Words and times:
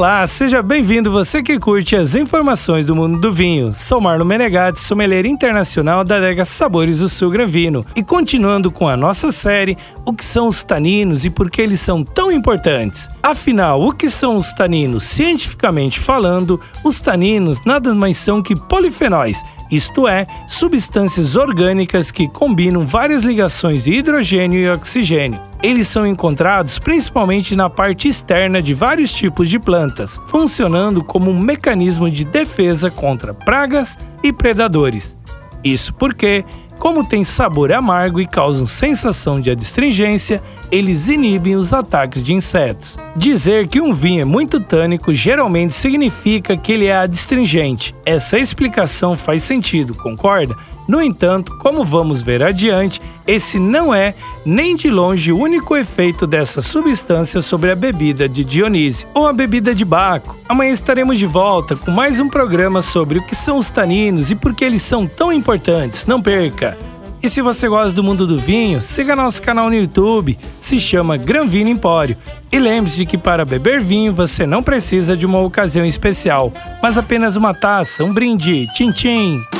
Olá, 0.00 0.26
seja 0.26 0.62
bem-vindo 0.62 1.12
você 1.12 1.42
que 1.42 1.58
curte 1.58 1.94
as 1.94 2.14
informações 2.14 2.86
do 2.86 2.96
mundo 2.96 3.20
do 3.20 3.30
vinho. 3.30 3.70
Sou 3.70 4.00
Marlon 4.00 4.24
Menegatti, 4.24 4.80
sommelier 4.80 5.26
internacional 5.26 6.02
da 6.02 6.16
adega 6.16 6.42
Sabores 6.46 7.00
do 7.00 7.08
Sul 7.10 7.28
Gran 7.28 7.46
Vino. 7.46 7.84
E 7.94 8.02
continuando 8.02 8.70
com 8.70 8.88
a 8.88 8.96
nossa 8.96 9.30
série, 9.30 9.76
o 10.06 10.14
que 10.14 10.24
são 10.24 10.48
os 10.48 10.64
taninos 10.64 11.26
e 11.26 11.28
por 11.28 11.50
que 11.50 11.60
eles 11.60 11.80
são 11.80 12.02
tão 12.02 12.32
importantes? 12.32 13.10
Afinal, 13.22 13.82
o 13.82 13.92
que 13.92 14.08
são 14.08 14.38
os 14.38 14.54
taninos? 14.54 15.04
Cientificamente 15.04 16.00
falando, 16.00 16.58
os 16.82 16.98
taninos 17.02 17.62
nada 17.66 17.94
mais 17.94 18.16
são 18.16 18.40
que 18.40 18.56
polifenóis, 18.56 19.42
isto 19.70 20.08
é, 20.08 20.26
substâncias 20.48 21.36
orgânicas 21.36 22.10
que 22.10 22.26
combinam 22.26 22.86
várias 22.86 23.22
ligações 23.22 23.84
de 23.84 23.92
hidrogênio 23.92 24.60
e 24.60 24.70
oxigênio. 24.70 25.49
Eles 25.62 25.88
são 25.88 26.06
encontrados 26.06 26.78
principalmente 26.78 27.54
na 27.54 27.68
parte 27.68 28.08
externa 28.08 28.62
de 28.62 28.72
vários 28.72 29.12
tipos 29.12 29.48
de 29.48 29.58
plantas, 29.58 30.18
funcionando 30.26 31.04
como 31.04 31.30
um 31.30 31.38
mecanismo 31.38 32.10
de 32.10 32.24
defesa 32.24 32.90
contra 32.90 33.34
pragas 33.34 33.98
e 34.22 34.32
predadores. 34.32 35.16
Isso 35.62 35.92
porque 35.94 36.46
como 36.80 37.04
tem 37.04 37.22
sabor 37.22 37.70
amargo 37.72 38.18
e 38.18 38.26
causam 38.26 38.66
sensação 38.66 39.38
de 39.38 39.50
adstringência, 39.50 40.42
eles 40.72 41.08
inibem 41.08 41.54
os 41.54 41.74
ataques 41.74 42.24
de 42.24 42.32
insetos. 42.32 42.98
Dizer 43.14 43.68
que 43.68 43.82
um 43.82 43.92
vinho 43.92 44.22
é 44.22 44.24
muito 44.24 44.58
tânico 44.58 45.12
geralmente 45.12 45.74
significa 45.74 46.56
que 46.56 46.72
ele 46.72 46.86
é 46.86 46.96
adstringente. 46.96 47.94
Essa 48.04 48.38
explicação 48.38 49.14
faz 49.14 49.42
sentido, 49.42 49.94
concorda? 49.94 50.56
No 50.88 51.02
entanto, 51.02 51.54
como 51.58 51.84
vamos 51.84 52.22
ver 52.22 52.42
adiante, 52.42 53.00
esse 53.26 53.58
não 53.58 53.94
é 53.94 54.14
nem 54.44 54.74
de 54.74 54.88
longe 54.88 55.30
o 55.30 55.38
único 55.38 55.76
efeito 55.76 56.26
dessa 56.26 56.62
substância 56.62 57.42
sobre 57.42 57.70
a 57.70 57.76
bebida 57.76 58.26
de 58.26 58.42
Dionísio 58.42 59.06
ou 59.12 59.26
a 59.26 59.32
bebida 59.34 59.74
de 59.74 59.84
Baco. 59.84 60.39
Amanhã 60.50 60.72
estaremos 60.72 61.16
de 61.16 61.26
volta 61.26 61.76
com 61.76 61.92
mais 61.92 62.18
um 62.18 62.28
programa 62.28 62.82
sobre 62.82 63.20
o 63.20 63.22
que 63.24 63.36
são 63.36 63.56
os 63.56 63.70
taninos 63.70 64.32
e 64.32 64.34
por 64.34 64.52
que 64.52 64.64
eles 64.64 64.82
são 64.82 65.06
tão 65.06 65.32
importantes. 65.32 66.06
Não 66.06 66.20
perca! 66.20 66.76
E 67.22 67.30
se 67.30 67.40
você 67.40 67.68
gosta 67.68 67.92
do 67.94 68.02
mundo 68.02 68.26
do 68.26 68.40
vinho, 68.40 68.82
siga 68.82 69.14
nosso 69.14 69.40
canal 69.40 69.68
no 69.68 69.76
YouTube, 69.76 70.36
se 70.58 70.80
chama 70.80 71.16
Gran 71.16 71.46
Vino 71.46 71.70
Empório. 71.70 72.16
E 72.50 72.58
lembre-se 72.58 72.96
de 72.96 73.06
que 73.06 73.16
para 73.16 73.44
beber 73.44 73.80
vinho 73.80 74.12
você 74.12 74.44
não 74.44 74.60
precisa 74.60 75.16
de 75.16 75.24
uma 75.24 75.38
ocasião 75.38 75.86
especial, 75.86 76.52
mas 76.82 76.98
apenas 76.98 77.36
uma 77.36 77.54
taça, 77.54 78.02
um 78.02 78.12
brinde, 78.12 78.66
tchim 78.74 78.90
tchim. 78.90 79.59